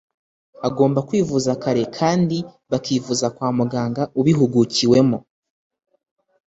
agomba 0.67 0.99
kwivuza 1.07 1.51
kare 1.63 1.83
kandi 1.97 2.37
bakivuza 2.71 3.27
kwa 3.35 3.49
muganga 3.57 4.01
ubihugukiwemo 4.19 5.17